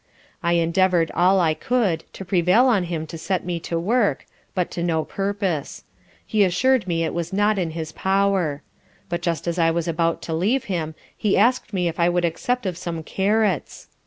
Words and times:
I 0.41 0.53
endeavoured 0.53 1.11
all 1.11 1.39
I 1.39 1.53
could 1.53 2.05
to 2.13 2.25
prevail 2.25 2.65
on 2.65 2.85
him 2.85 3.05
to 3.05 3.19
set 3.19 3.45
me 3.45 3.59
to 3.59 3.77
work, 3.77 4.25
but 4.55 4.71
to 4.71 4.81
no 4.81 5.05
purpose: 5.05 5.83
he 6.25 6.43
assur'd 6.43 6.87
me 6.87 7.03
it 7.03 7.13
was 7.13 7.31
not 7.31 7.59
in 7.59 7.69
his 7.77 7.91
power: 7.91 8.63
but 9.09 9.21
just 9.21 9.47
as 9.47 9.59
I 9.59 9.69
was 9.69 9.87
about 9.87 10.23
to 10.23 10.33
leave 10.33 10.63
him, 10.63 10.95
he 11.15 11.37
asked 11.37 11.71
me 11.71 11.87
if 11.87 11.99
I 11.99 12.09
would 12.09 12.25
accept 12.25 12.65
of 12.65 12.79
some 12.79 13.03
Carrots? 13.03 13.89